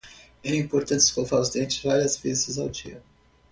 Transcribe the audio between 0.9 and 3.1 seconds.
escovar os dentes várias vezes ao dia.